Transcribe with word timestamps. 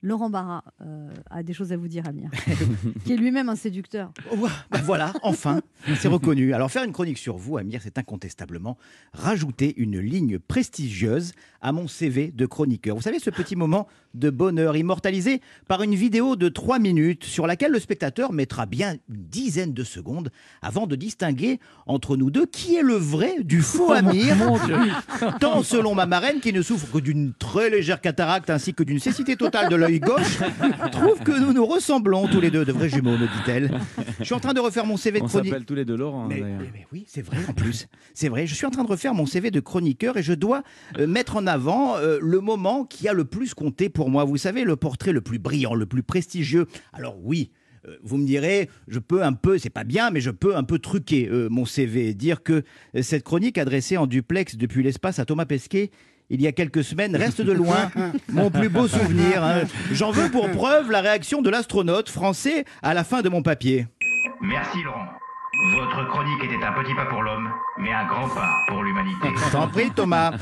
Laurent 0.00 0.30
Barra 0.30 0.62
euh, 0.80 1.10
a 1.28 1.42
des 1.42 1.52
choses 1.52 1.72
à 1.72 1.76
vous 1.76 1.88
dire, 1.88 2.06
Amir, 2.06 2.30
qui 3.04 3.14
est 3.14 3.16
lui-même 3.16 3.48
un 3.48 3.56
séducteur. 3.56 4.12
Ben 4.70 4.80
voilà, 4.84 5.12
enfin, 5.22 5.60
c'est 5.98 6.06
reconnu. 6.06 6.54
Alors 6.54 6.70
faire 6.70 6.84
une 6.84 6.92
chronique 6.92 7.18
sur 7.18 7.36
vous, 7.36 7.58
Amir, 7.58 7.80
c'est 7.82 7.98
incontestablement 7.98 8.78
rajouter 9.12 9.74
une 9.76 9.98
ligne 9.98 10.38
prestigieuse 10.38 11.32
à 11.60 11.72
mon 11.72 11.88
CV 11.88 12.30
de 12.30 12.46
chroniqueur. 12.46 12.94
Vous 12.94 13.02
savez, 13.02 13.18
ce 13.18 13.30
petit 13.30 13.56
moment 13.56 13.88
de 14.14 14.30
bonheur 14.30 14.76
immortalisé 14.76 15.40
par 15.66 15.82
une 15.82 15.96
vidéo 15.96 16.36
de 16.36 16.48
3 16.48 16.78
minutes 16.78 17.24
sur 17.24 17.48
laquelle 17.48 17.72
le 17.72 17.80
spectateur 17.80 18.32
mettra 18.32 18.66
bien 18.66 18.94
une 19.08 19.24
dizaine 19.24 19.74
de 19.74 19.82
secondes 19.82 20.30
avant 20.62 20.86
de 20.86 20.94
distinguer 20.94 21.58
entre 21.86 22.16
nous 22.16 22.30
deux 22.30 22.46
qui 22.46 22.76
est 22.76 22.82
le 22.82 22.94
vrai 22.94 23.42
du 23.42 23.62
faux 23.62 23.92
Amir. 23.92 24.36
Tant 25.40 25.64
selon 25.64 25.96
ma 25.96 26.06
marraine 26.06 26.40
qui 26.40 26.52
ne 26.52 26.62
souffre 26.62 26.86
que 26.92 26.98
d'une 26.98 27.34
très 27.34 27.68
légère 27.68 28.00
cataracte 28.00 28.50
ainsi 28.50 28.74
que 28.74 28.84
d'une 28.84 29.00
cécité 29.00 29.36
totale 29.36 29.68
de 29.68 29.76
l'œil 29.76 29.87
gauche, 29.98 30.38
trouve 30.92 31.20
que 31.20 31.38
nous 31.40 31.52
nous 31.52 31.64
ressemblons 31.66 32.28
tous 32.28 32.40
les 32.40 32.50
deux, 32.50 32.64
de 32.64 32.72
vrais 32.72 32.88
jumeaux, 32.88 33.16
me 33.16 33.26
dit-elle. 33.26 33.70
Je 34.18 34.24
suis 34.24 34.34
en 34.34 34.40
train 34.40 34.52
de 34.54 34.60
refaire 34.60 34.84
mon 34.86 34.96
CV 34.96 35.18
de 35.20 35.24
On 35.24 35.28
s'appelle 35.28 35.64
tous 35.64 35.74
les 35.74 35.84
deux 35.84 35.96
Laurent. 35.96 36.26
Mais, 36.28 36.40
d'ailleurs. 36.40 36.60
mais- 36.60 36.70
mais 36.74 36.86
oui, 36.92 37.04
c'est 37.08 37.22
vrai 37.22 37.38
en 37.48 37.52
plus. 37.52 37.88
C'est 38.14 38.28
vrai, 38.28 38.46
je 38.46 38.54
suis 38.54 38.66
en 38.66 38.70
train 38.70 38.84
de 38.84 38.88
refaire 38.90 39.14
mon 39.14 39.26
CV 39.26 39.50
de 39.50 39.60
chroniqueur 39.60 40.16
et 40.16 40.22
je 40.22 40.32
dois 40.34 40.62
euh, 40.98 41.06
mettre 41.06 41.36
en 41.36 41.46
avant 41.46 41.96
euh, 41.96 42.18
le 42.20 42.40
moment 42.40 42.84
qui 42.84 43.08
a 43.08 43.12
le 43.12 43.24
plus 43.24 43.54
compté 43.54 43.88
pour 43.88 44.10
moi. 44.10 44.24
Vous 44.24 44.36
savez, 44.36 44.64
le 44.64 44.76
portrait 44.76 45.12
le 45.12 45.20
plus 45.20 45.38
brillant, 45.38 45.74
le 45.74 45.86
plus 45.86 46.02
prestigieux. 46.02 46.66
Alors 46.92 47.16
oui. 47.22 47.50
euh, 47.86 47.96
Vous 48.02 48.16
me 48.16 48.26
direz, 48.26 48.68
je 48.88 48.98
peux 48.98 49.22
un 49.22 49.32
peu, 49.32 49.58
c'est 49.58 49.70
pas 49.70 49.84
bien, 49.84 50.10
mais 50.10 50.20
je 50.20 50.30
peux 50.30 50.56
un 50.56 50.64
peu 50.64 50.78
truquer 50.78 51.28
euh, 51.30 51.48
mon 51.48 51.64
CV, 51.64 52.12
dire 52.14 52.42
que 52.42 52.62
cette 53.00 53.22
chronique 53.24 53.56
adressée 53.58 53.96
en 53.96 54.06
duplex 54.06 54.56
depuis 54.56 54.82
l'espace 54.82 55.18
à 55.18 55.24
Thomas 55.24 55.46
Pesquet 55.46 55.90
il 56.30 56.42
y 56.42 56.46
a 56.46 56.52
quelques 56.52 56.84
semaines 56.84 57.16
reste 57.16 57.40
de 57.40 57.52
loin 57.52 57.90
mon 58.32 58.50
plus 58.50 58.68
beau 58.68 58.86
souvenir. 58.88 59.42
hein. 59.42 59.62
J'en 59.92 60.10
veux 60.10 60.30
pour 60.30 60.50
preuve 60.50 60.90
la 60.90 61.00
réaction 61.00 61.42
de 61.42 61.50
l'astronaute 61.50 62.08
français 62.08 62.64
à 62.82 62.94
la 62.94 63.04
fin 63.04 63.22
de 63.22 63.28
mon 63.28 63.42
papier. 63.42 63.86
Merci 64.40 64.82
Laurent. 64.82 65.06
Votre 65.74 66.08
chronique 66.08 66.44
était 66.44 66.64
un 66.64 66.72
petit 66.72 66.94
pas 66.94 67.06
pour 67.06 67.22
l'homme, 67.22 67.50
mais 67.80 67.92
un 67.92 68.06
grand 68.06 68.28
pas 68.28 68.56
pour 68.68 68.82
l'humanité. 68.82 69.28
T'en 69.52 69.68
prie, 69.68 69.90
Thomas. 69.94 70.32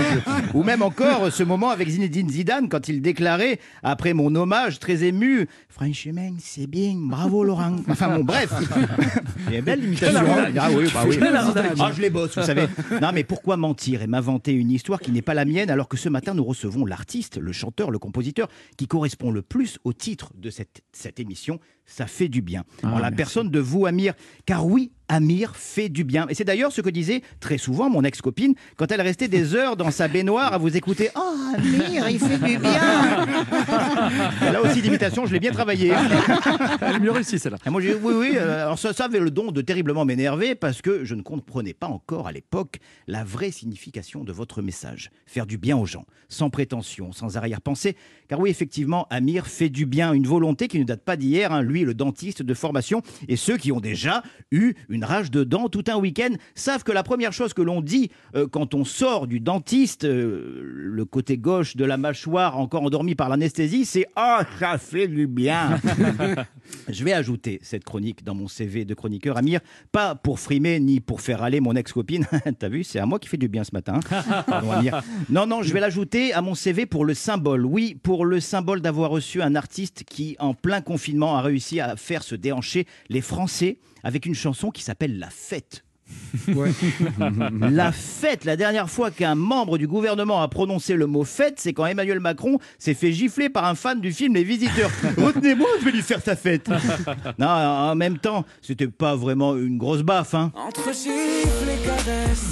Ou 0.54 0.62
même 0.62 0.82
encore 0.82 1.32
ce 1.32 1.42
moment 1.42 1.70
avec 1.70 1.88
Zinedine 1.88 2.28
Zidane 2.28 2.68
quand 2.68 2.88
il 2.88 3.00
déclarait, 3.00 3.58
après 3.82 4.12
mon 4.14 4.34
hommage 4.34 4.78
très 4.78 5.04
ému, 5.04 5.48
Franchement, 5.68 6.34
c'est 6.38 6.66
bien, 6.66 6.94
bravo 6.96 7.44
Laurent. 7.44 7.76
Enfin 7.88 8.18
bon, 8.18 8.24
bref. 8.24 8.52
C'est 9.48 9.56
une 9.58 9.64
belle 9.64 9.82
imitation. 9.84 10.20
hein. 10.20 10.52
Ah 10.58 10.68
oui, 10.70 10.86
bah 10.92 11.04
oui. 11.06 11.18
Ah, 11.80 11.90
je 11.94 12.00
les 12.02 12.10
bosse, 12.10 12.36
vous 12.38 12.44
savez. 12.44 12.66
Non, 13.00 13.10
mais 13.14 13.24
pourquoi 13.24 13.56
mentir 13.56 14.02
et 14.02 14.06
m'inventer 14.06 14.52
une 14.52 14.70
histoire 14.70 15.00
qui 15.00 15.10
n'est 15.12 15.22
pas 15.22 15.32
la 15.34 15.44
mienne 15.46 15.70
alors 15.70 15.88
que 15.88 15.96
ce 15.96 16.08
matin 16.10 16.34
nous 16.34 16.44
recevons 16.44 16.84
l'artiste, 16.84 17.38
le 17.38 17.52
chanteur, 17.52 17.90
le 17.90 17.98
compositeur 17.98 18.48
qui 18.76 18.86
correspond 18.86 19.30
le 19.30 19.40
plus 19.42 19.78
au 19.84 19.92
titre 19.94 20.30
de 20.36 20.50
cette, 20.50 20.82
cette 20.92 21.18
émission 21.20 21.58
Ça 21.86 22.06
fait 22.06 22.28
du 22.28 22.42
bien. 22.42 22.64
en 22.84 22.98
la 22.98 23.10
personne 23.10 23.48
de 23.50 23.58
vous, 23.58 23.86
Amir. 23.86 24.12
Car 24.44 24.66
oui, 24.66 24.92
Amir 25.08 25.54
fait 25.56 25.88
du 25.88 26.04
bien. 26.04 26.26
Et 26.28 26.34
c'est 26.34 26.44
d'ailleurs 26.44 26.72
ce 26.72 26.80
que 26.80 26.88
disait 26.90 27.22
très 27.40 27.58
souvent 27.58 27.90
mon 27.90 28.02
ex-copine 28.02 28.54
quand 28.76 28.90
elle 28.92 29.00
restait 29.00 29.28
des 29.28 29.54
heures 29.56 29.76
dans 29.76 29.90
sa 29.90 30.08
baignoire 30.08 30.52
à 30.54 30.58
vous 30.58 30.74
écouter. 30.76 31.10
Oh, 31.16 31.34
Amir, 31.56 32.08
il 32.08 32.18
fait 32.18 32.38
du 32.38 32.58
bien. 32.58 33.26
Là 34.52 34.62
aussi, 34.62 34.80
l'imitation, 34.80 35.26
je 35.26 35.32
l'ai 35.32 35.40
bien 35.40 35.52
travaillé. 35.52 35.92
Elle 36.80 36.96
est 36.96 37.00
mieux 37.00 37.10
réussie 37.10 37.38
celle-là. 37.38 37.58
Moi, 37.70 37.80
j'ai 37.80 37.94
oui, 37.94 38.14
oui. 38.16 38.30
euh, 38.36 38.62
Alors 38.64 38.78
ça, 38.78 38.92
ça 38.92 39.04
avait 39.04 39.20
le 39.20 39.30
don 39.30 39.52
de 39.52 39.60
terriblement 39.60 40.04
m'énerver 40.04 40.54
parce 40.54 40.82
que 40.82 41.04
je 41.04 41.14
ne 41.14 41.22
comprenais 41.22 41.74
pas 41.74 41.88
encore 41.88 42.26
à 42.26 42.32
l'époque 42.32 42.78
la 43.06 43.24
vraie 43.24 43.50
signification 43.50 44.24
de 44.24 44.32
votre 44.32 44.62
message. 44.62 45.10
Faire 45.26 45.46
du 45.46 45.58
bien 45.58 45.76
aux 45.76 45.86
gens, 45.86 46.04
sans 46.28 46.50
prétention, 46.50 47.12
sans 47.12 47.36
arrière-pensée. 47.36 47.96
Car 48.28 48.40
oui, 48.40 48.50
effectivement, 48.50 49.06
Amir 49.10 49.46
fait 49.46 49.68
du 49.68 49.84
bien, 49.86 50.12
une 50.12 50.26
volonté 50.26 50.68
qui 50.68 50.78
ne 50.78 50.84
date 50.84 51.02
pas 51.02 51.16
d'hier. 51.16 51.52
hein. 51.52 51.62
Lui, 51.62 51.82
le 51.84 51.94
dentiste 51.94 52.42
de 52.42 52.54
formation, 52.54 53.02
et 53.28 53.36
ceux 53.36 53.56
qui 53.56 53.72
ont 53.72 53.80
déjà 53.80 54.22
eu 54.50 54.74
une 54.92 55.04
rage 55.04 55.30
de 55.30 55.42
dents 55.42 55.68
tout 55.68 55.84
un 55.88 55.96
week-end 55.96 56.34
savent 56.54 56.84
que 56.84 56.92
la 56.92 57.02
première 57.02 57.32
chose 57.32 57.54
que 57.54 57.62
l'on 57.62 57.80
dit 57.80 58.10
euh, 58.36 58.46
quand 58.46 58.74
on 58.74 58.84
sort 58.84 59.26
du 59.26 59.40
dentiste, 59.40 60.04
euh, 60.04 60.60
le 60.62 61.04
côté 61.04 61.38
gauche 61.38 61.76
de 61.76 61.84
la 61.84 61.96
mâchoire 61.96 62.58
encore 62.58 62.82
endormi 62.82 63.14
par 63.14 63.28
l'anesthésie, 63.28 63.84
c'est 63.84 64.06
ah 64.16 64.44
ça 64.60 64.78
fait 64.78 65.08
du 65.08 65.26
bien. 65.26 65.80
Je 66.88 67.04
vais 67.04 67.12
ajouter 67.12 67.58
cette 67.62 67.84
chronique 67.84 68.22
dans 68.22 68.34
mon 68.34 68.48
CV 68.48 68.84
de 68.84 68.94
chroniqueur 68.94 69.36
Amir, 69.36 69.60
pas 69.90 70.14
pour 70.14 70.38
frimer 70.38 70.78
ni 70.78 71.00
pour 71.00 71.20
faire 71.20 71.42
aller 71.42 71.60
mon 71.60 71.74
ex-copine. 71.74 72.26
T'as 72.58 72.68
vu, 72.68 72.84
c'est 72.84 72.98
à 72.98 73.06
moi 73.06 73.18
qui 73.18 73.28
fait 73.28 73.36
du 73.36 73.48
bien 73.48 73.64
ce 73.64 73.70
matin. 73.72 74.00
hein. 74.10 75.00
Non, 75.30 75.46
non, 75.46 75.62
je 75.62 75.72
vais 75.72 75.80
l'ajouter 75.80 76.32
à 76.32 76.42
mon 76.42 76.54
CV 76.54 76.86
pour 76.86 77.04
le 77.04 77.14
symbole. 77.14 77.64
Oui, 77.64 77.96
pour 78.02 78.24
le 78.26 78.40
symbole 78.40 78.80
d'avoir 78.80 79.10
reçu 79.10 79.42
un 79.42 79.54
artiste 79.54 80.04
qui, 80.04 80.36
en 80.38 80.54
plein 80.54 80.80
confinement, 80.80 81.36
a 81.36 81.42
réussi 81.42 81.80
à 81.80 81.96
faire 81.96 82.22
se 82.22 82.34
déhancher 82.34 82.86
les 83.08 83.20
Français 83.20 83.78
avec 84.04 84.26
une 84.26 84.34
chanson 84.34 84.70
qui 84.70 84.81
s'appelle 84.82 85.18
La 85.18 85.30
Fête. 85.30 85.84
La 87.70 87.92
fête, 87.92 88.44
la 88.44 88.56
dernière 88.56 88.88
fois 88.90 89.10
qu'un 89.10 89.34
membre 89.34 89.78
du 89.78 89.86
gouvernement 89.86 90.42
a 90.42 90.48
prononcé 90.48 90.94
le 90.94 91.06
mot 91.06 91.24
fête, 91.24 91.54
c'est 91.58 91.72
quand 91.72 91.86
Emmanuel 91.86 92.20
Macron 92.20 92.58
s'est 92.78 92.94
fait 92.94 93.12
gifler 93.12 93.48
par 93.48 93.64
un 93.64 93.74
fan 93.74 94.00
du 94.00 94.12
film 94.12 94.34
Les 94.34 94.44
Visiteurs. 94.44 94.90
Retenez-moi, 95.18 95.68
je 95.80 95.84
vais 95.84 95.92
lui 95.92 96.02
faire 96.02 96.20
sa 96.20 96.36
fête. 96.36 96.68
Non, 97.38 97.48
en 97.48 97.94
même 97.94 98.18
temps, 98.18 98.44
c'était 98.60 98.88
pas 98.88 99.14
vraiment 99.14 99.56
une 99.56 99.78
grosse 99.78 100.02
baffe. 100.02 100.34
Hein. 100.34 100.52
Entre 100.54 100.92
gifles. 100.92 101.71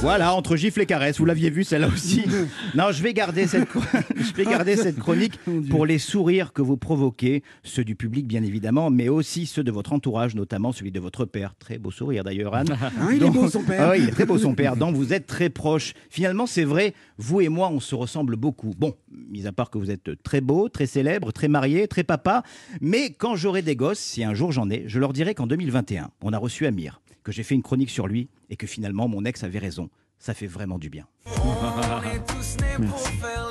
Voilà, 0.00 0.34
entre 0.34 0.56
gifle 0.56 0.82
et 0.82 0.86
caresse, 0.86 1.18
vous 1.18 1.24
l'aviez 1.24 1.50
vu 1.50 1.64
celle-là 1.64 1.88
aussi. 1.88 2.22
Non, 2.74 2.90
je 2.90 3.02
vais 3.02 3.14
garder 3.14 3.46
cette, 3.46 3.68
chro- 3.70 3.82
je 4.16 4.32
vais 4.34 4.44
garder 4.44 4.76
cette 4.76 4.98
chronique 4.98 5.38
pour 5.70 5.86
les 5.86 5.98
sourires 5.98 6.52
que 6.52 6.60
vous 6.60 6.76
provoquez, 6.76 7.42
ceux 7.62 7.84
du 7.84 7.94
public 7.94 8.26
bien 8.26 8.42
évidemment, 8.42 8.90
mais 8.90 9.08
aussi 9.08 9.46
ceux 9.46 9.62
de 9.62 9.70
votre 9.70 9.92
entourage, 9.92 10.34
notamment 10.34 10.72
celui 10.72 10.90
de 10.90 10.98
votre 11.00 11.24
père. 11.24 11.54
Très 11.58 11.78
beau 11.78 11.90
sourire 11.90 12.24
d'ailleurs, 12.24 12.54
Anne. 12.54 12.70
Hein, 12.72 13.08
il 13.14 13.22
est 13.22 13.30
beau, 13.30 13.48
son 13.48 13.62
père. 13.62 13.86
Ah 13.86 13.90
oui, 13.92 13.98
il 14.02 14.08
est 14.08 14.12
très 14.12 14.26
beau 14.26 14.38
son 14.38 14.54
père, 14.54 14.76
dont 14.76 14.92
vous 14.92 15.12
êtes 15.12 15.26
très 15.26 15.50
proche. 15.50 15.94
Finalement, 16.10 16.46
c'est 16.46 16.64
vrai, 16.64 16.94
vous 17.18 17.40
et 17.40 17.48
moi, 17.48 17.70
on 17.72 17.80
se 17.80 17.94
ressemble 17.94 18.36
beaucoup. 18.36 18.74
Bon, 18.76 18.94
mis 19.30 19.46
à 19.46 19.52
part 19.52 19.70
que 19.70 19.78
vous 19.78 19.90
êtes 19.90 20.22
très 20.22 20.40
beau, 20.40 20.68
très 20.68 20.86
célèbre, 20.86 21.32
très 21.32 21.48
marié, 21.48 21.86
très 21.86 22.04
papa, 22.04 22.42
mais 22.80 23.10
quand 23.10 23.36
j'aurai 23.36 23.62
des 23.62 23.76
gosses, 23.76 24.00
si 24.00 24.24
un 24.24 24.34
jour 24.34 24.52
j'en 24.52 24.68
ai, 24.70 24.84
je 24.86 24.98
leur 24.98 25.12
dirai 25.12 25.34
qu'en 25.34 25.46
2021, 25.46 26.10
on 26.22 26.32
a 26.32 26.38
reçu 26.38 26.66
Amir, 26.66 27.00
que 27.24 27.32
j'ai 27.32 27.42
fait 27.42 27.54
une 27.54 27.62
chronique 27.62 27.90
sur 27.90 28.06
lui 28.06 28.28
et 28.50 28.56
que 28.56 28.66
finalement 28.66 29.08
mon 29.08 29.24
ex 29.24 29.42
avait 29.42 29.58
raison. 29.58 29.90
Ça 30.18 30.34
fait 30.34 30.46
vraiment 30.46 30.78
du 30.78 30.90
bien. 30.90 31.06
On 31.26 32.02
est 32.02 32.24
tous 32.26 32.56
nés 32.62 32.86
pour 32.86 33.00
faire 33.00 33.33